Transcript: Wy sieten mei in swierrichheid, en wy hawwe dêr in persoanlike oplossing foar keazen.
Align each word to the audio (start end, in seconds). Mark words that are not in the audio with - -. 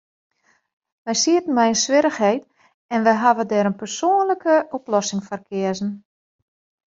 Wy 1.05 1.13
sieten 1.23 1.53
mei 1.55 1.69
in 1.73 1.81
swierrichheid, 1.83 2.43
en 2.93 3.03
wy 3.05 3.13
hawwe 3.23 3.43
dêr 3.51 3.69
in 3.71 3.79
persoanlike 3.81 4.55
oplossing 4.77 5.21
foar 5.27 5.41
keazen. 5.47 5.89